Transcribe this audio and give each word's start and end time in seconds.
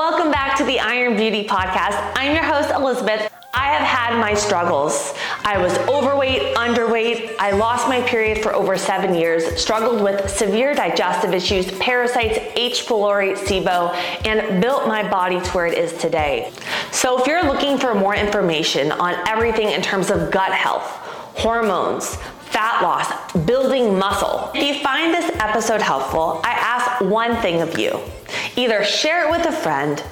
Welcome 0.00 0.30
back 0.30 0.56
to 0.56 0.64
the 0.64 0.80
Iron 0.80 1.14
Beauty 1.14 1.46
Podcast. 1.46 2.14
I'm 2.16 2.34
your 2.34 2.42
host, 2.42 2.70
Elizabeth. 2.70 3.30
I 3.52 3.66
have 3.66 3.86
had 3.86 4.18
my 4.18 4.32
struggles. 4.32 5.12
I 5.44 5.58
was 5.58 5.76
overweight, 5.80 6.56
underweight. 6.56 7.36
I 7.38 7.50
lost 7.50 7.86
my 7.86 8.00
period 8.00 8.38
for 8.38 8.54
over 8.54 8.78
seven 8.78 9.14
years, 9.14 9.60
struggled 9.60 10.02
with 10.02 10.30
severe 10.30 10.72
digestive 10.72 11.34
issues, 11.34 11.70
parasites, 11.72 12.38
H. 12.56 12.86
pylori, 12.86 13.36
SIBO, 13.36 13.92
and 14.24 14.62
built 14.62 14.88
my 14.88 15.06
body 15.06 15.38
to 15.38 15.50
where 15.50 15.66
it 15.66 15.76
is 15.76 15.92
today. 15.98 16.50
So 16.92 17.20
if 17.20 17.26
you're 17.26 17.44
looking 17.44 17.76
for 17.76 17.94
more 17.94 18.14
information 18.14 18.92
on 18.92 19.12
everything 19.28 19.68
in 19.68 19.82
terms 19.82 20.08
of 20.08 20.30
gut 20.30 20.52
health, 20.52 20.86
hormones, 21.36 22.16
fat 22.50 22.82
loss, 22.82 23.32
building 23.46 23.98
muscle. 23.98 24.50
If 24.54 24.62
you 24.62 24.82
find 24.82 25.14
this 25.14 25.30
episode 25.36 25.80
helpful, 25.80 26.40
I 26.44 26.50
ask 26.50 27.00
one 27.00 27.36
thing 27.36 27.62
of 27.62 27.78
you. 27.78 28.00
Either 28.56 28.84
share 28.84 29.26
it 29.26 29.30
with 29.30 29.46
a 29.46 29.52
friend, 29.52 30.02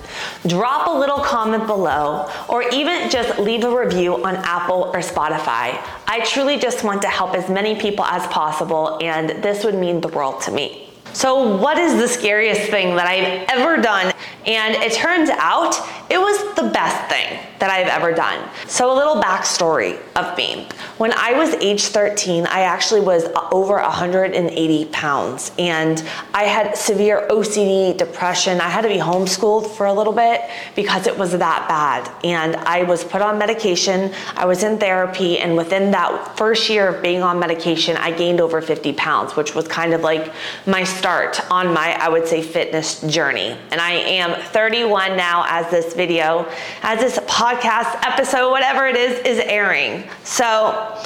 drop 0.46 0.86
a 0.89 0.98
little 0.98 1.18
comment 1.18 1.66
below, 1.66 2.30
or 2.49 2.63
even 2.71 3.11
just 3.11 3.39
leave 3.39 3.64
a 3.64 3.85
review 3.85 4.25
on 4.25 4.36
Apple 4.36 4.90
or 4.94 5.00
Spotify. 5.00 5.80
I 6.07 6.25
truly 6.25 6.58
just 6.58 6.85
want 6.85 7.03
to 7.03 7.08
help 7.08 7.35
as 7.35 7.49
many 7.49 7.75
people 7.79 8.04
as 8.04 8.27
possible, 8.29 8.99
and 9.02 9.43
this 9.43 9.64
would 9.64 9.75
mean 9.75 10.00
the 10.00 10.08
world 10.08 10.41
to 10.43 10.52
me. 10.52 10.88
So, 11.12 11.57
what 11.57 11.79
is 11.79 12.00
the 12.00 12.08
scariest 12.08 12.71
thing 12.71 12.94
that 12.96 13.07
I've 13.07 13.49
ever 13.49 13.80
done? 13.80 14.12
And 14.46 14.75
it 14.76 14.93
turns 14.93 15.30
out 15.30 15.75
it 16.11 16.18
was 16.18 16.54
the 16.54 16.71
best 16.71 17.11
thing 17.11 17.39
that 17.58 17.71
I've 17.71 17.89
ever 17.89 18.12
done. 18.12 18.49
So, 18.66 18.93
a 18.93 18.96
little 18.96 19.21
backstory 19.21 19.99
of 20.14 20.36
me. 20.36 20.68
When 20.99 21.13
I 21.13 21.32
was 21.32 21.54
age 21.54 21.85
13, 21.85 22.46
I 22.46 22.61
actually 22.61 23.00
was 23.00 23.26
over 23.52 23.75
180 23.75 24.85
pounds 24.86 25.52
and 25.58 26.02
I 26.35 26.44
had 26.44 26.76
severe 26.76 27.27
OCD, 27.30 27.96
depression. 27.96 28.61
I 28.61 28.68
had 28.68 28.82
to 28.82 28.88
be 28.88 28.96
homeschooled 28.96 29.71
for 29.77 29.86
a 29.86 29.93
little 29.93 30.13
bit 30.13 30.43
because 30.75 31.07
it 31.07 31.16
was 31.16 31.32
that 31.32 31.68
bad. 31.68 32.11
And 32.25 32.56
I 32.56 32.83
was 32.83 33.05
put 33.05 33.22
on 33.22 33.38
medication, 33.38 34.12
I 34.34 34.44
was 34.44 34.62
in 34.62 34.78
therapy, 34.78 35.38
and 35.38 35.56
within 35.56 35.90
that 35.92 36.36
first 36.36 36.68
year 36.68 36.88
of 36.88 37.02
being 37.02 37.22
on 37.22 37.38
medication, 37.38 37.96
I 37.96 38.11
gained 38.11 38.40
over 38.40 38.61
50 38.61 38.92
pounds, 38.94 39.36
which 39.36 39.55
was 39.55 39.68
kind 39.68 39.94
of 39.94 40.00
like 40.00 40.33
my 40.66 40.84
start 40.98 41.41
on 41.50 41.72
my, 41.72 41.92
I 41.94 42.08
would 42.08 42.27
say, 42.27 42.42
fitness 42.42 43.00
journey. 43.02 43.56
And 43.70 43.80
I 43.80 43.92
am 43.92 44.41
31 44.50 45.16
now 45.16 45.44
as 45.48 45.70
this 45.70 45.94
video, 45.94 46.50
as 46.82 46.98
this 46.98 47.18
podcast 47.27 48.05
episode, 48.05 48.50
whatever 48.50 48.86
it 48.86 48.96
is, 48.96 49.20
is 49.20 49.38
airing. 49.38 50.08
So 50.24 51.00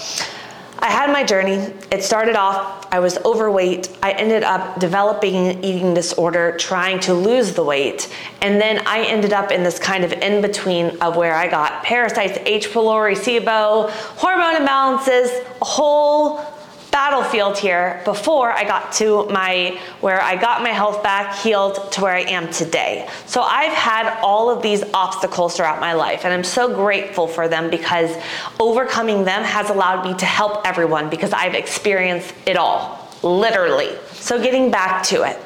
I 0.78 0.90
had 0.90 1.12
my 1.12 1.22
journey. 1.22 1.72
It 1.92 2.02
started 2.02 2.34
off, 2.34 2.88
I 2.90 2.98
was 2.98 3.16
overweight. 3.18 3.96
I 4.02 4.12
ended 4.12 4.42
up 4.42 4.80
developing 4.80 5.36
an 5.36 5.64
eating 5.64 5.94
disorder, 5.94 6.56
trying 6.56 6.98
to 7.00 7.14
lose 7.14 7.52
the 7.52 7.62
weight. 7.62 8.12
And 8.40 8.60
then 8.60 8.84
I 8.86 9.04
ended 9.04 9.32
up 9.32 9.52
in 9.52 9.62
this 9.62 9.78
kind 9.78 10.02
of 10.02 10.12
in 10.12 10.42
between 10.42 11.00
of 11.00 11.16
where 11.16 11.34
I 11.34 11.46
got 11.48 11.84
parasites, 11.84 12.36
H. 12.46 12.70
pylori, 12.70 13.14
SIBO, 13.14 13.90
hormone 13.90 14.66
imbalances, 14.66 15.46
a 15.60 15.64
whole 15.64 16.44
battlefield 16.92 17.58
here 17.58 18.00
before 18.04 18.52
I 18.52 18.64
got 18.64 18.92
to 18.94 19.26
my 19.26 19.80
where 20.00 20.20
I 20.20 20.36
got 20.36 20.62
my 20.62 20.68
health 20.68 21.02
back 21.02 21.38
healed 21.38 21.90
to 21.92 22.02
where 22.02 22.14
I 22.14 22.20
am 22.20 22.52
today. 22.52 23.08
So 23.26 23.40
I've 23.40 23.72
had 23.72 24.20
all 24.22 24.50
of 24.50 24.62
these 24.62 24.84
obstacles 24.92 25.56
throughout 25.56 25.80
my 25.80 25.94
life 25.94 26.24
and 26.24 26.32
I'm 26.32 26.44
so 26.44 26.72
grateful 26.72 27.26
for 27.26 27.48
them 27.48 27.70
because 27.70 28.14
overcoming 28.60 29.24
them 29.24 29.42
has 29.42 29.70
allowed 29.70 30.04
me 30.04 30.14
to 30.18 30.26
help 30.26 30.66
everyone 30.66 31.08
because 31.08 31.32
I've 31.32 31.54
experienced 31.54 32.34
it 32.46 32.56
all, 32.56 33.08
literally. 33.22 33.96
So 34.12 34.40
getting 34.40 34.70
back 34.70 35.02
to 35.06 35.22
it. 35.22 35.38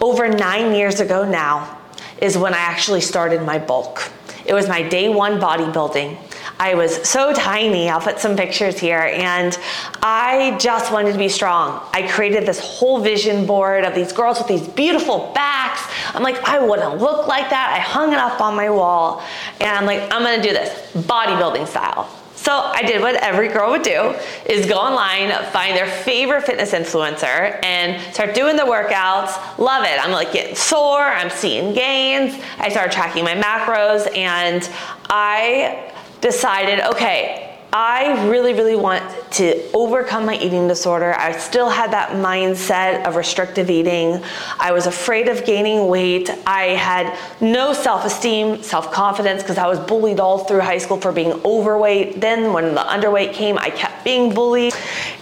Over 0.00 0.28
9 0.28 0.74
years 0.74 0.98
ago 0.98 1.24
now 1.24 1.78
is 2.20 2.36
when 2.36 2.54
I 2.54 2.58
actually 2.58 3.02
started 3.02 3.42
my 3.42 3.58
bulk. 3.58 4.10
It 4.44 4.52
was 4.52 4.66
my 4.68 4.82
day 4.82 5.08
1 5.08 5.38
bodybuilding. 5.40 6.18
I 6.62 6.74
was 6.74 7.02
so 7.08 7.32
tiny. 7.32 7.90
I'll 7.90 8.00
put 8.00 8.20
some 8.20 8.36
pictures 8.36 8.78
here. 8.78 9.00
And 9.00 9.58
I 10.00 10.56
just 10.60 10.92
wanted 10.92 11.10
to 11.10 11.18
be 11.18 11.28
strong. 11.28 11.84
I 11.92 12.06
created 12.06 12.46
this 12.46 12.60
whole 12.60 13.00
vision 13.00 13.46
board 13.46 13.84
of 13.84 13.96
these 13.96 14.12
girls 14.12 14.38
with 14.38 14.46
these 14.46 14.68
beautiful 14.68 15.32
backs. 15.34 15.82
I'm 16.14 16.22
like, 16.22 16.36
I 16.44 16.60
to 16.60 16.94
look 16.94 17.26
like 17.26 17.50
that. 17.50 17.74
I 17.76 17.80
hung 17.80 18.12
it 18.12 18.18
up 18.20 18.40
on 18.40 18.54
my 18.54 18.70
wall. 18.70 19.24
And 19.58 19.70
I'm 19.70 19.86
like, 19.86 20.02
I'm 20.12 20.22
going 20.22 20.40
to 20.40 20.48
do 20.48 20.54
this 20.54 20.92
bodybuilding 21.04 21.66
style. 21.66 22.08
So 22.36 22.52
I 22.52 22.82
did 22.82 23.02
what 23.02 23.16
every 23.16 23.48
girl 23.48 23.70
would 23.70 23.82
do 23.82 24.14
is 24.46 24.66
go 24.66 24.76
online, 24.76 25.32
find 25.50 25.76
their 25.76 25.88
favorite 25.88 26.42
fitness 26.42 26.70
influencer 26.70 27.58
and 27.64 28.00
start 28.14 28.36
doing 28.36 28.54
the 28.54 28.62
workouts. 28.62 29.58
Love 29.58 29.84
it. 29.84 29.98
I'm 30.04 30.12
like 30.12 30.32
getting 30.32 30.54
sore, 30.54 31.02
I'm 31.02 31.30
seeing 31.30 31.72
gains. 31.72 32.40
I 32.58 32.68
started 32.68 32.92
tracking 32.92 33.24
my 33.24 33.34
macros 33.34 34.16
and 34.16 34.68
I 35.08 35.91
decided, 36.22 36.80
okay, 36.80 37.52
I 37.74 38.28
really, 38.28 38.52
really 38.52 38.76
want 38.76 39.02
to 39.32 39.70
overcome 39.72 40.26
my 40.26 40.36
eating 40.36 40.68
disorder. 40.68 41.14
I 41.14 41.32
still 41.32 41.70
had 41.70 41.90
that 41.92 42.10
mindset 42.10 43.06
of 43.06 43.16
restrictive 43.16 43.70
eating. 43.70 44.22
I 44.58 44.72
was 44.72 44.86
afraid 44.86 45.26
of 45.28 45.46
gaining 45.46 45.88
weight. 45.88 46.28
I 46.46 46.64
had 46.74 47.18
no 47.40 47.72
self 47.72 48.04
esteem, 48.04 48.62
self 48.62 48.92
confidence, 48.92 49.42
because 49.42 49.56
I 49.56 49.66
was 49.66 49.78
bullied 49.78 50.20
all 50.20 50.44
through 50.44 50.60
high 50.60 50.76
school 50.76 51.00
for 51.00 51.12
being 51.12 51.32
overweight. 51.46 52.20
Then, 52.20 52.52
when 52.52 52.74
the 52.74 52.82
underweight 52.82 53.32
came, 53.32 53.56
I 53.56 53.70
kept 53.70 54.04
being 54.04 54.34
bullied. 54.34 54.74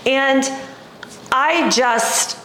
And 0.05 0.43
I 1.31 1.71
just, 1.71 2.37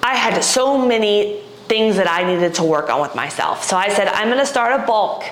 I 0.00 0.14
had 0.14 0.40
so 0.44 0.86
many 0.86 1.42
things 1.70 1.94
that 1.94 2.10
I 2.10 2.24
needed 2.24 2.52
to 2.54 2.64
work 2.64 2.90
on 2.90 3.00
with 3.00 3.14
myself. 3.14 3.62
So 3.62 3.76
I 3.76 3.90
said, 3.90 4.08
I'm 4.08 4.28
gonna 4.28 4.44
start 4.44 4.78
a 4.78 4.84
bulk 4.84 5.22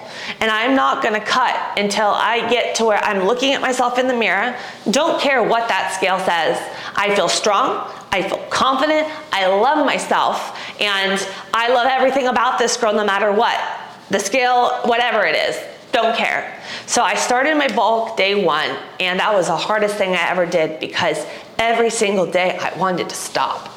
and 0.40 0.48
I'm 0.52 0.76
not 0.76 1.02
gonna 1.02 1.20
cut 1.20 1.76
until 1.76 2.10
I 2.10 2.48
get 2.48 2.76
to 2.76 2.84
where 2.84 3.02
I'm 3.02 3.26
looking 3.26 3.54
at 3.54 3.60
myself 3.60 3.98
in 3.98 4.06
the 4.06 4.14
mirror. 4.14 4.56
Don't 4.88 5.20
care 5.20 5.42
what 5.42 5.68
that 5.68 5.92
scale 5.96 6.20
says. 6.20 6.56
I 6.94 7.12
feel 7.16 7.28
strong, 7.28 7.92
I 8.12 8.22
feel 8.22 8.38
confident, 8.50 9.08
I 9.32 9.48
love 9.48 9.84
myself, 9.84 10.56
and 10.80 11.20
I 11.52 11.74
love 11.74 11.88
everything 11.90 12.28
about 12.28 12.56
this 12.60 12.76
girl 12.76 12.92
no 12.92 13.04
matter 13.04 13.32
what. 13.32 13.58
The 14.10 14.20
scale, 14.20 14.78
whatever 14.84 15.24
it 15.24 15.34
is, 15.34 15.60
don't 15.90 16.16
care. 16.16 16.56
So 16.86 17.02
I 17.02 17.16
started 17.16 17.56
my 17.56 17.66
bulk 17.66 18.16
day 18.16 18.44
one, 18.44 18.70
and 19.00 19.18
that 19.18 19.34
was 19.34 19.48
the 19.48 19.56
hardest 19.56 19.96
thing 19.96 20.14
I 20.14 20.30
ever 20.30 20.46
did 20.46 20.78
because 20.78 21.18
every 21.58 21.90
single 21.90 22.30
day 22.30 22.56
I 22.58 22.78
wanted 22.78 23.08
to 23.08 23.16
stop. 23.16 23.74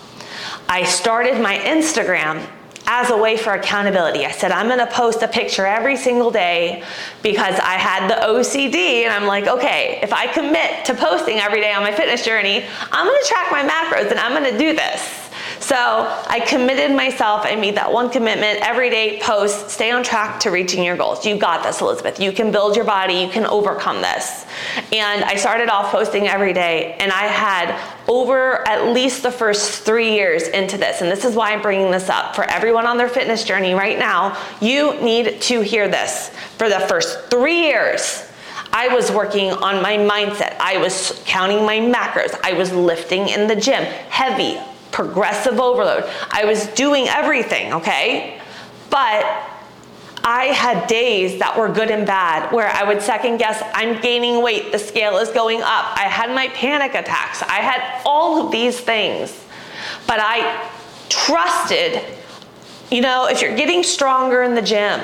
I 0.72 0.84
started 0.84 1.42
my 1.42 1.58
Instagram 1.58 2.48
as 2.88 3.10
a 3.10 3.18
way 3.18 3.36
for 3.36 3.52
accountability. 3.52 4.26
I 4.26 4.32
said, 4.32 4.54
I'm 4.54 4.70
gonna 4.70 4.90
post 4.90 5.22
a 5.22 5.28
picture 5.28 5.66
every 5.66 5.98
single 5.98 6.32
day 6.32 6.82
because 7.22 7.60
I 7.60 7.74
had 7.74 8.08
the 8.08 8.14
OCD 8.26 9.04
and 9.04 9.12
I'm 9.12 9.26
like, 9.26 9.48
okay, 9.48 10.00
if 10.02 10.14
I 10.14 10.28
commit 10.28 10.86
to 10.86 10.94
posting 10.94 11.40
every 11.40 11.60
day 11.60 11.74
on 11.74 11.84
my 11.84 11.92
fitness 11.92 12.24
journey, 12.24 12.64
I'm 12.90 13.06
gonna 13.06 13.26
track 13.26 13.52
my 13.52 13.68
macros 13.68 14.12
and 14.12 14.18
I'm 14.22 14.32
gonna 14.32 14.58
do 14.58 14.74
this. 14.74 15.21
So 15.62 15.76
I 15.78 16.40
committed 16.40 16.96
myself. 16.96 17.46
I 17.46 17.56
made 17.56 17.76
that 17.76 17.94
one 17.94 18.10
commitment 18.10 18.60
every 18.62 18.90
day, 18.90 19.20
post, 19.22 19.70
stay 19.70 19.92
on 19.92 20.04
track 20.04 20.40
to 20.42 20.50
reaching 20.50 20.84
your 20.84 20.98
goals. 20.98 21.24
You 21.24 21.38
got 21.38 21.64
this, 21.64 21.82
Elizabeth. 21.82 22.20
You 22.20 22.32
can 22.32 22.52
build 22.52 22.76
your 22.76 22.84
body, 22.84 23.14
you 23.14 23.30
can 23.30 23.46
overcome 23.46 24.02
this. 24.02 24.46
And 24.92 25.24
I 25.24 25.36
started 25.36 25.70
off 25.70 25.92
posting 25.92 26.28
every 26.28 26.52
day, 26.52 26.96
and 27.00 27.12
I 27.12 27.28
had 27.28 27.80
over 28.08 28.68
at 28.68 28.92
least 28.92 29.22
the 29.22 29.32
first 29.32 29.84
three 29.84 30.16
years 30.16 30.48
into 30.48 30.78
this. 30.78 31.02
And 31.02 31.12
this 31.12 31.24
is 31.24 31.36
why 31.36 31.54
I'm 31.54 31.62
bringing 31.62 31.92
this 31.92 32.10
up 32.10 32.36
for 32.36 32.44
everyone 32.46 32.88
on 32.88 32.98
their 32.98 33.10
fitness 33.10 33.44
journey 33.44 33.76
right 33.76 34.00
now. 34.00 34.44
You 34.62 35.00
need 35.00 35.42
to 35.44 35.62
hear 35.62 35.88
this. 35.88 36.30
For 36.58 36.70
the 36.70 36.80
first 36.80 37.30
three 37.30 37.62
years, 37.68 38.28
I 38.74 38.88
was 38.88 39.12
working 39.12 39.52
on 39.52 39.82
my 39.82 39.98
mindset. 39.98 40.56
I 40.60 40.78
was 40.78 41.22
counting 41.26 41.66
my 41.66 41.78
macros. 41.78 42.40
I 42.44 42.54
was 42.54 42.72
lifting 42.74 43.30
in 43.30 43.48
the 43.48 43.56
gym, 43.56 43.84
heavy, 43.84 44.60
progressive 44.92 45.60
overload. 45.60 46.10
I 46.30 46.46
was 46.46 46.68
doing 46.68 47.08
everything, 47.08 47.74
okay? 47.74 48.40
But 48.90 49.26
I 50.24 50.46
had 50.46 50.88
days 50.88 51.40
that 51.40 51.58
were 51.58 51.70
good 51.70 51.90
and 51.90 52.06
bad 52.06 52.52
where 52.54 52.68
I 52.68 52.84
would 52.84 53.02
second 53.02 53.38
guess 53.38 53.62
I'm 53.74 54.00
gaining 54.02 54.44
weight, 54.44 54.72
the 54.72 54.78
scale 54.78 55.18
is 55.18 55.30
going 55.30 55.62
up. 55.62 55.98
I 55.98 56.04
had 56.04 56.30
my 56.36 56.50
panic 56.50 56.94
attacks. 56.94 57.42
I 57.42 57.60
had 57.60 58.02
all 58.06 58.46
of 58.46 58.52
these 58.52 58.80
things. 58.80 59.46
But 60.06 60.20
I 60.20 60.70
trusted, 61.10 62.04
you 62.92 63.02
know, 63.02 63.28
if 63.28 63.42
you're 63.42 63.56
getting 63.56 63.82
stronger 63.82 64.44
in 64.44 64.54
the 64.54 64.62
gym, 64.62 65.02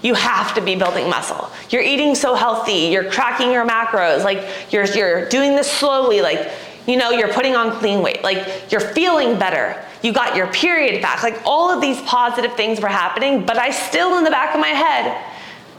you 0.00 0.14
have 0.14 0.54
to 0.54 0.60
be 0.60 0.76
building 0.76 1.08
muscle. 1.08 1.50
You're 1.70 1.82
eating 1.82 2.14
so 2.14 2.34
healthy, 2.34 2.88
you're 2.92 3.10
tracking 3.10 3.50
your 3.50 3.66
macros, 3.66 4.22
like 4.22 4.46
you're 4.70 4.84
you're 4.84 5.28
doing 5.28 5.56
this 5.56 5.70
slowly, 5.70 6.20
like 6.20 6.50
you 6.86 6.96
know, 6.96 7.10
you're 7.10 7.32
putting 7.32 7.56
on 7.56 7.72
clean 7.78 8.02
weight, 8.02 8.22
like 8.22 8.70
you're 8.70 8.80
feeling 8.80 9.38
better. 9.38 9.82
You 10.02 10.12
got 10.12 10.36
your 10.36 10.48
period 10.48 11.00
back. 11.00 11.22
Like 11.22 11.40
all 11.46 11.70
of 11.70 11.80
these 11.80 12.00
positive 12.02 12.54
things 12.54 12.80
were 12.80 12.88
happening, 12.88 13.46
but 13.46 13.56
I 13.56 13.70
still 13.70 14.18
in 14.18 14.24
the 14.24 14.30
back 14.30 14.54
of 14.54 14.60
my 14.60 14.68
head 14.68 15.16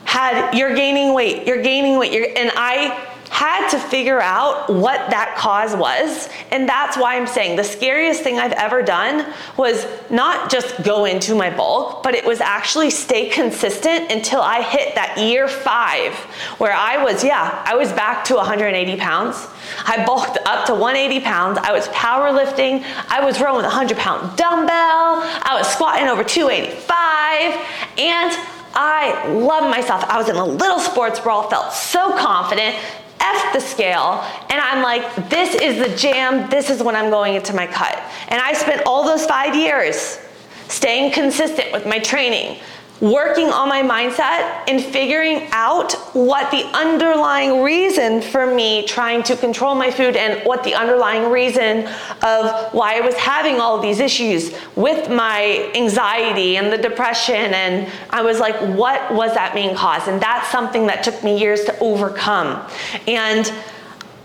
had 0.06 0.54
you're 0.54 0.76
gaining 0.76 1.14
weight, 1.14 1.46
you're 1.46 1.62
gaining 1.62 1.98
weight, 2.00 2.12
you're, 2.12 2.28
and 2.36 2.52
I 2.56 3.05
had 3.30 3.68
to 3.70 3.80
figure 3.80 4.22
out 4.22 4.70
what 4.70 5.10
that 5.10 5.36
cause 5.38 5.76
was. 5.76 6.30
And 6.52 6.68
that's 6.68 6.98
why 6.98 7.16
I'm 7.16 7.28
saying 7.28 7.56
the 7.56 7.64
scariest 7.64 8.22
thing 8.22 8.40
I've 8.40 8.54
ever 8.54 8.82
done 8.82 9.32
was 9.58 9.86
not 10.10 10.50
just 10.50 10.84
go 10.84 11.06
into 11.06 11.36
my 11.36 11.50
bulk, 11.56 12.04
but 12.04 12.16
it 12.16 12.26
was 12.26 12.42
actually 12.42 12.90
stay 12.90 13.30
consistent 13.30 14.12
until 14.12 14.42
I 14.42 14.62
hit 14.62 14.96
that 14.96 15.18
year 15.18 15.48
five 15.48 16.14
where 16.60 16.74
I 16.74 17.04
was, 17.04 17.24
yeah, 17.24 17.64
I 17.66 17.76
was 17.76 17.92
back 17.92 18.26
to 18.26 18.36
180 18.36 18.98
pounds. 18.98 19.48
I 19.86 20.06
bulked 20.06 20.38
up 20.46 20.66
to 20.68 20.74
180 20.74 21.24
pounds. 21.24 21.58
I 21.62 21.72
was 21.72 21.88
powerlifting. 21.90 22.84
I 23.10 23.24
was 23.24 23.42
rowing 23.42 23.58
with 23.58 23.66
a 23.66 23.70
100 23.70 23.98
pound 23.98 24.38
dumbbell. 24.38 25.22
I 25.24 25.56
was 25.58 25.68
squatting 25.68 26.08
over 26.08 26.24
285. 26.24 26.88
And 27.98 28.38
I 28.76 29.28
loved 29.30 29.70
myself. 29.70 30.04
I 30.04 30.18
was 30.18 30.28
in 30.28 30.36
a 30.36 30.46
little 30.46 30.80
sports 30.80 31.20
bra, 31.20 31.48
felt 31.50 31.72
so 31.72 32.12
confident, 32.18 32.76
F 33.26 33.54
the 33.54 33.60
scale, 33.60 34.24
and 34.50 34.62
I'm 34.62 34.84
like, 34.84 35.30
this 35.30 35.56
is 35.56 35.78
the 35.78 35.96
jam, 35.98 36.50
this 36.50 36.70
is 36.70 36.84
when 36.84 36.96
I'm 36.96 37.10
going 37.10 37.36
into 37.36 37.54
my 37.56 37.66
cut. 37.66 38.00
And 38.28 38.40
I 38.42 38.54
spent 38.54 38.84
all 38.86 39.04
those 39.04 39.26
five 39.26 39.56
years 39.56 40.20
staying 40.68 41.12
consistent 41.12 41.72
with 41.72 41.86
my 41.88 42.00
training, 42.00 42.60
working 43.02 43.48
on 43.48 43.68
my 43.68 43.82
mindset 43.82 44.64
and 44.70 44.82
figuring 44.82 45.48
out 45.52 45.94
what 46.14 46.50
the 46.52 46.64
underlying 46.74 47.62
reason 47.62 48.22
for 48.22 48.54
me 48.54 48.86
trying 48.86 49.22
to 49.22 49.36
control 49.36 49.76
my 49.76 49.92
food 49.92 50.16
and 50.16 50.42
what 50.46 50.64
the 50.64 50.74
underlying 50.74 51.30
reason 51.30 51.86
of 52.24 52.74
why 52.74 52.98
I 52.98 53.02
was 53.02 53.16
having 53.16 53.60
all 53.60 53.80
these 53.80 54.00
issues 54.00 54.56
with 54.76 55.10
my 55.10 55.70
anxiety 55.76 56.56
and 56.56 56.72
the 56.72 56.78
depression. 56.78 57.36
And 57.36 57.92
I 58.12 58.22
was 58.22 58.40
like, 58.40 58.56
what 58.78 59.14
was 59.14 59.34
that 59.34 59.54
main 59.54 59.76
cause? 59.76 60.08
And 60.08 60.22
that's 60.22 60.50
something 60.50 60.88
that 60.88 61.04
took 61.04 61.22
me 61.24 61.38
years 61.38 61.66
to 61.66 61.78
overcome. 61.80 62.66
And 63.08 63.52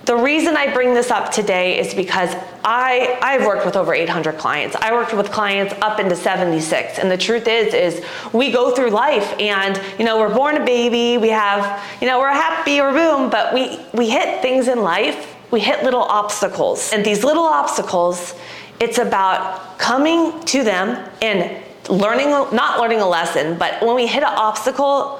the 0.07 0.17
reason 0.17 0.57
I 0.57 0.73
bring 0.73 0.95
this 0.95 1.11
up 1.11 1.31
today 1.31 1.79
is 1.79 1.93
because 1.93 2.35
I, 2.65 3.19
I've 3.21 3.45
worked 3.45 3.67
with 3.67 3.77
over 3.77 3.93
800 3.93 4.39
clients. 4.39 4.75
I 4.77 4.93
worked 4.93 5.13
with 5.15 5.31
clients 5.31 5.75
up 5.83 6.01
into 6.01 6.17
76. 6.17 6.99
And 6.99 7.11
the 7.11 7.19
truth 7.19 7.47
is, 7.47 7.75
is 7.75 8.05
we 8.33 8.51
go 8.51 8.75
through 8.75 8.91
life 8.91 9.39
and, 9.39 9.81
you 9.99 10.05
know, 10.07 10.19
we're 10.19 10.35
born 10.35 10.57
a 10.57 10.65
baby, 10.65 11.19
we 11.19 11.29
have, 11.29 11.85
you 12.01 12.07
know, 12.07 12.19
we're 12.19 12.33
happy 12.33 12.81
or 12.81 12.93
boom, 12.93 13.31
but 13.31 13.53
we, 13.53 13.79
we 13.93 14.09
hit 14.09 14.41
things 14.41 14.69
in 14.69 14.83
life, 14.83 15.37
we 15.51 15.61
hit 15.61 15.85
little 15.85 16.03
obstacles. 16.03 16.93
And 16.93 17.05
these 17.05 17.23
little 17.23 17.45
obstacles, 17.45 18.35
it's 18.81 18.99
about 18.99 19.79
coming 19.79 20.43
to 20.47 20.65
them 20.65 21.11
and 21.21 21.63
learning, 21.91 22.31
not 22.31 22.81
learning 22.81 23.01
a 23.01 23.09
lesson, 23.09 23.59
but 23.59 23.83
when 23.83 23.95
we 23.95 24.07
hit 24.07 24.23
an 24.23 24.35
obstacle, 24.35 25.20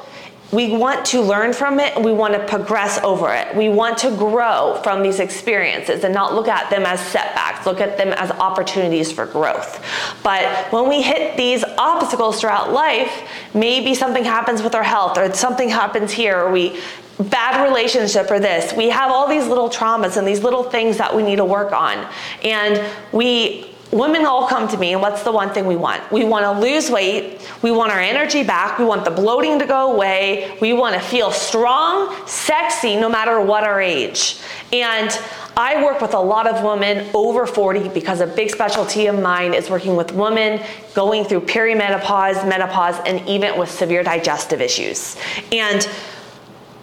we 0.53 0.77
want 0.77 1.07
to 1.07 1.21
learn 1.21 1.53
from 1.53 1.79
it 1.79 1.95
and 1.95 2.05
we 2.05 2.13
want 2.13 2.35
to 2.35 2.45
progress 2.47 2.99
over 3.05 3.33
it. 3.33 3.55
We 3.55 3.69
want 3.69 3.99
to 3.99 4.11
grow 4.17 4.81
from 4.83 5.03
these 5.03 5.21
experiences 5.21 6.03
and 6.03 6.13
not 6.13 6.35
look 6.35 6.49
at 6.49 6.71
them 6.71 6.85
as 6.85 7.01
setbacks, 7.01 7.67
look 7.67 7.81
at 7.81 7.97
them 7.97 8.13
as 8.15 8.31
opportunities 8.33 9.13
for 9.13 9.27
growth. 9.27 9.85
But 10.23 10.73
when 10.73 10.89
we 10.89 11.03
hit 11.03 11.37
these 11.37 11.63
obstacles 11.79 12.41
throughout 12.41 12.73
life, 12.73 13.29
maybe 13.55 13.95
something 13.95 14.25
happens 14.25 14.63
with 14.63 14.75
our 14.75 14.83
health 14.83 15.17
or 15.19 15.33
something 15.35 15.69
happens 15.69 16.11
here 16.11 16.41
or 16.41 16.51
we 16.51 16.81
bad 17.29 17.69
relationship 17.69 18.31
or 18.31 18.41
this. 18.41 18.73
We 18.73 18.89
have 18.89 19.11
all 19.11 19.29
these 19.29 19.47
little 19.47 19.69
traumas 19.69 20.17
and 20.17 20.27
these 20.27 20.43
little 20.43 20.65
things 20.65 20.97
that 20.97 21.15
we 21.15 21.23
need 21.23 21.37
to 21.37 21.45
work 21.45 21.73
on. 21.73 22.09
And 22.43 22.83
we 23.13 23.70
women 23.93 24.25
all 24.25 24.47
come 24.47 24.69
to 24.69 24.77
me 24.77 24.93
and 24.93 25.03
what's 25.03 25.23
the 25.23 25.33
one 25.33 25.51
thing 25.51 25.67
we 25.67 25.77
want? 25.77 26.11
We 26.13 26.25
want 26.25 26.45
to 26.45 26.53
lose 26.61 26.91
weight. 26.91 27.41
We 27.63 27.71
want 27.71 27.91
our 27.93 27.99
energy 27.99 28.45
back. 28.45 28.79
We 28.79 28.85
want 28.85 29.05
the 29.05 29.11
bloating 29.11 29.59
to 29.59 29.67
go 29.67 29.93
away. 29.93 30.57
We 30.61 30.73
want 30.73 30.95
to 30.95 31.01
feel 31.01 31.33
strong 31.33 32.15
sexy 32.27 32.97
no 32.97 33.09
matter 33.09 33.41
what 33.41 33.65
our 33.65 33.81
age. 33.81 34.39
And 34.73 35.11
I 35.57 35.83
work 35.83 36.01
with 36.01 36.15
a 36.15 36.21
lot 36.21 36.47
of 36.47 36.65
women 36.65 37.11
over 37.15 37.47
40 37.47 37.89
because 37.89 38.21
a 38.21 38.27
big 38.27 38.51
specialty 38.51 39.07
of 39.07 39.21
mine 39.21 39.53
is 39.53 39.69
working 39.69 39.97
with 39.97 40.13
women 40.13 40.65
going 40.95 41.25
through 41.25 41.43
perimenopause, 41.43 42.49
menopause, 42.49 42.97
and 43.05 43.27
even 43.29 43.59
with 43.59 43.71
severe 43.71 44.03
digestive 44.03 44.61
issues. 44.61 45.17
And 45.51 45.89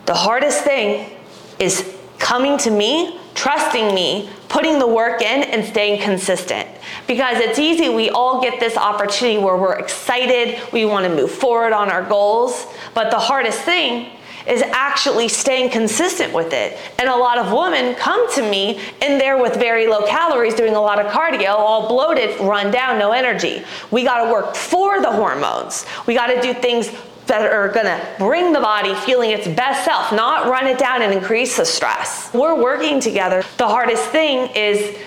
the 0.06 0.13
hardest 0.13 0.63
thing 0.63 1.18
is 1.59 1.95
coming 2.19 2.57
to 2.59 2.71
me, 2.71 3.19
trusting 3.36 3.95
me, 3.95 4.30
putting 4.50 4.80
the 4.80 4.88
work 4.88 5.21
in, 5.21 5.44
and 5.44 5.65
staying 5.65 6.01
consistent. 6.01 6.68
Because 7.07 7.38
it's 7.39 7.57
easy, 7.57 7.89
we 7.89 8.09
all 8.09 8.42
get 8.42 8.59
this 8.59 8.75
opportunity 8.75 9.38
where 9.38 9.56
we're 9.56 9.80
excited, 9.80 10.62
we 10.74 10.86
want 10.86 11.06
to 11.06 11.15
move 11.15 11.31
forward 11.31 11.71
on 11.71 11.89
our 11.89 12.04
goals, 12.04 12.68
but 12.94 13.09
the 13.12 13.19
hardest 13.19 13.62
thing 13.62 14.12
is 14.45 14.62
actually 14.62 15.27
staying 15.27 15.69
consistent 15.69 16.33
with 16.33 16.54
it. 16.54 16.77
And 17.00 17.09
a 17.09 17.15
lot 17.15 17.38
of 17.38 17.51
women 17.51 17.95
come 17.95 18.31
to 18.33 18.42
me 18.42 18.80
and 19.01 19.19
they're 19.19 19.42
with 19.42 19.56
very 19.56 19.88
low 19.88 20.06
calories, 20.06 20.56
doing 20.56 20.75
a 20.75 20.81
lot 20.81 21.04
of 21.04 21.12
cardio, 21.12 21.50
all 21.50 21.88
bloated, 21.88 22.39
run 22.39 22.71
down, 22.71 22.98
no 22.98 23.12
energy. 23.12 23.63
We 23.92 24.04
got 24.04 24.25
to 24.25 24.31
work 24.31 24.56
for 24.56 25.01
the 25.01 25.12
hormones. 25.12 25.86
We 26.06 26.13
got 26.13 26.27
to 26.27 26.42
do 26.42 26.54
things 26.54 26.92
that 27.27 27.51
are 27.51 27.68
gonna 27.68 28.01
bring 28.18 28.54
the 28.54 28.59
body 28.62 28.95
feeling 28.95 29.31
its 29.31 29.50
best 29.50 29.83
self, 29.83 30.13
not 30.13 30.48
run 30.48 30.65
it 30.65 30.80
down 30.80 31.01
and 31.01 31.13
increase 31.13 31.57
the 31.57 31.65
stress. 31.65 32.33
We're 32.33 32.56
working 32.56 33.01
together. 33.01 33.44
The 33.57 33.68
hardest 33.68 34.06
thing 34.06 34.50
is 34.56 34.98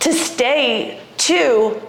to 0.00 0.12
stay 0.14 1.00
to 1.20 1.80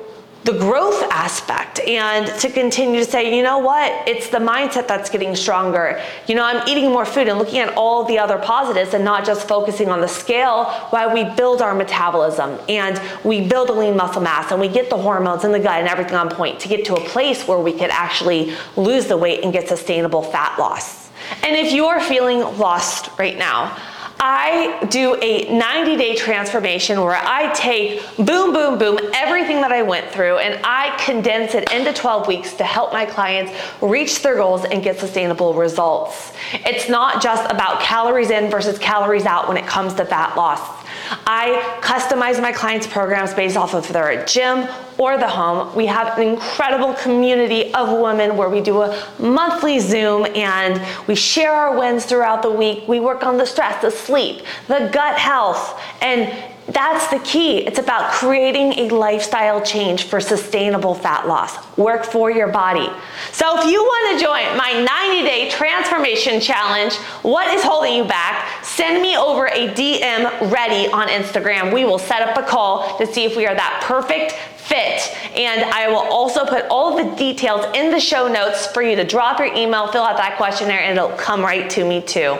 the 0.44 0.54
growth 0.54 1.04
aspect 1.12 1.80
and 1.82 2.26
to 2.40 2.50
continue 2.50 3.00
to 3.00 3.10
say, 3.10 3.36
you 3.36 3.44
know 3.44 3.60
what, 3.60 4.08
it's 4.08 4.30
the 4.30 4.40
mindset 4.40 4.88
that's 4.88 5.08
getting 5.08 5.36
stronger. 5.36 6.02
You 6.28 6.34
know, 6.34 6.44
I'm 6.44 6.68
eating 6.68 6.90
more 6.90 7.06
food 7.06 7.28
and 7.28 7.38
looking 7.38 7.60
at 7.60 7.78
all 7.78 8.06
the 8.06 8.18
other 8.18 8.40
positives 8.40 8.96
and 8.96 9.06
not 9.06 9.24
just 9.24 9.48
focusing 9.48 9.90
on 9.90 10.02
the 10.02 10.08
scale 10.08 10.66
while 10.90 11.14
we 11.14 11.26
build 11.36 11.62
our 11.62 11.76
metabolism 11.76 12.60
and 12.68 13.00
we 13.24 13.48
build 13.48 13.70
a 13.70 13.74
lean 13.74 13.96
muscle 13.96 14.22
mass 14.22 14.52
and 14.52 14.60
we 14.60 14.68
get 14.68 14.90
the 14.90 14.98
hormones 14.98 15.44
in 15.44 15.52
the 15.52 15.60
gut 15.60 15.80
and 15.80 15.88
everything 15.88 16.16
on 16.16 16.28
point 16.28 16.60
to 16.60 16.68
get 16.68 16.86
to 16.86 16.96
a 16.96 17.02
place 17.02 17.48
where 17.48 17.60
we 17.60 17.72
could 17.72 17.92
actually 17.92 18.56
lose 18.76 19.06
the 19.06 19.18
weight 19.18 19.44
and 19.44 19.54
get 19.54 19.68
sustainable 19.68 20.24
fat 20.24 20.58
loss. 20.58 21.12
And 21.44 21.56
if 21.56 21.72
you're 21.72 22.00
feeling 22.00 22.40
lost 22.58 23.16
right 23.20 23.38
now, 23.38 23.78
I 24.24 24.86
do 24.92 25.18
a 25.20 25.52
90 25.52 25.98
day 25.98 26.16
transformation 26.16 27.02
where 27.02 27.16
I 27.16 27.52
take 27.54 28.02
boom, 28.18 28.54
boom, 28.54 28.78
boom, 28.78 29.00
everything 29.16 29.62
that 29.62 29.72
I 29.72 29.82
went 29.82 30.12
through, 30.12 30.38
and 30.38 30.62
I 30.64 30.96
condense 31.04 31.56
it 31.56 31.72
into 31.72 31.92
12 31.92 32.28
weeks 32.28 32.54
to 32.54 32.64
help 32.64 32.94
my 32.94 33.04
clients 33.04 33.52
reach 33.82 34.22
their 34.22 34.36
goals 34.36 34.64
and 34.64 34.84
get 34.84 35.00
sustainable 35.00 35.56
results. 35.56 36.34
It's 36.54 36.88
not 36.88 37.24
just 37.24 37.52
about 37.52 37.82
calories 37.82 38.30
in 38.30 38.52
versus 38.52 38.78
calories 38.78 39.26
out 39.26 39.48
when 39.48 39.58
it 39.58 39.66
comes 39.66 39.96
to 39.96 40.06
fat 40.06 40.38
loss. 40.38 40.81
I 41.26 41.80
customize 41.82 42.42
my 42.42 42.52
clients' 42.52 42.88
programs 42.88 43.34
based 43.34 43.58
off 43.58 43.74
of 43.74 43.88
their 43.90 44.26
gym 44.26 44.68
or 44.98 45.18
the 45.18 45.28
home. 45.28 45.76
We 45.76 45.86
have 45.88 46.18
an 46.18 46.28
incredible 46.28 46.94
community 46.94 47.74
of 47.74 48.00
women 48.00 48.38
where 48.38 48.50
we 48.50 48.62
do 48.62 48.82
a 48.82 49.08
monthly 49.20 49.80
Zoom 49.80 50.26
and 50.36 50.82
we 51.08 51.16
share 51.16 51.52
our 51.52 51.78
wins 51.78 52.06
throughout 52.06 52.42
the 52.42 52.52
week. 52.52 52.88
We 52.88 53.00
work 53.00 53.24
on 53.24 53.38
the 53.38 53.46
stress, 53.46 53.82
the 53.82 53.92
sleep, 53.92 54.46
the 54.68 54.90
gut 54.92 55.18
health, 55.18 55.82
and 56.02 56.51
that's 56.68 57.08
the 57.08 57.20
key. 57.20 57.60
It's 57.60 57.80
about 57.80 58.12
creating 58.12 58.74
a 58.74 58.90
lifestyle 58.90 59.62
change 59.62 60.04
for 60.04 60.22
sustainable 60.22 60.94
fat 60.94 61.28
loss. 61.28 61.58
Work 61.78 62.06
for 62.06 62.30
your 62.30 62.48
body. 62.50 62.88
So 63.32 63.60
if 63.60 63.66
you 63.66 63.82
want 63.82 64.20
to 64.20 64.24
join 64.24 64.58
my 64.58 64.74
90 64.74 65.24
day 65.24 65.50
transformation 65.50 66.40
challenge, 66.40 66.96
what 67.24 67.54
is 67.54 67.64
holding 67.64 67.96
you 67.96 68.06
back? 68.06 68.64
Send 68.64 69.02
me 69.02 69.18
over 69.18 69.48
a 69.48 69.70
DM 69.74 70.52
ready 70.52 70.90
on 70.92 71.08
Instagram. 71.08 71.74
We 71.74 71.84
will 71.84 72.00
set 72.00 72.22
up 72.22 72.38
a 72.38 72.48
call 72.48 72.98
to 73.00 73.08
see 73.08 73.26
if 73.26 73.36
we 73.36 73.48
are 73.48 73.56
that 73.56 73.84
perfect 73.84 74.36
fit. 74.72 75.16
And 75.36 75.64
I 75.66 75.90
will 75.90 75.98
also 75.98 76.46
put 76.46 76.66
all 76.70 76.96
the 76.96 77.16
details 77.16 77.66
in 77.76 77.92
the 77.92 78.00
show 78.00 78.28
notes 78.28 78.68
for 78.68 78.82
you 78.82 78.96
to 78.96 79.04
drop 79.04 79.40
your 79.40 79.54
email, 79.54 79.92
fill 79.92 80.04
out 80.04 80.18
that 80.18 80.38
questionnaire, 80.38 80.82
and 80.82 80.98
it'll 80.98 81.18
come 81.18 81.42
right 81.42 81.70
to 81.72 81.84
me 81.84 82.02
too. 82.02 82.38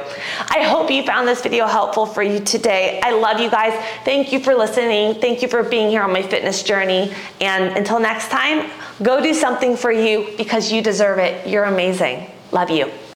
I 0.50 0.64
hope 0.64 0.90
you 0.90 1.04
found 1.04 1.28
this 1.28 1.42
video 1.42 1.68
helpful 1.68 2.06
for 2.06 2.24
you 2.24 2.40
today. 2.40 3.00
I 3.04 3.12
love 3.12 3.40
you 3.40 3.50
guys. 3.50 3.74
Thank 4.06 4.32
you 4.32 4.40
for 4.40 4.56
listening. 4.56 5.16
Thank 5.16 5.42
you 5.42 5.48
for 5.48 5.64
being 5.64 5.90
here 5.90 6.04
on 6.04 6.14
my 6.14 6.22
fitness 6.22 6.64
journey. 6.64 7.14
And 7.42 7.78
until 7.78 8.00
next 8.00 8.30
time, 8.30 8.72
go 9.04 9.22
do 9.22 9.34
something 9.34 9.76
for 9.76 9.92
you 9.92 10.34
because 10.38 10.72
you 10.72 10.82
deserve 10.82 11.20
it. 11.20 11.48
You're 11.48 11.66
amazing. 11.66 12.30
Love 12.52 12.70
you. 12.70 12.92